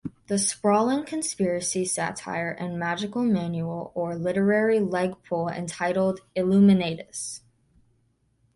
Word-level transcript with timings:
The 0.29 0.39
sprawling 0.39 1.05
conspiracy 1.05 1.85
satire 1.85 2.49
and 2.49 2.81
Magickal 2.81 3.23
manual 3.29 3.91
or 3.93 4.15
literary 4.15 4.79
leg-pull 4.79 5.49
entitled 5.49 6.21
the 6.35 6.41
Illuminatus! 6.41 7.41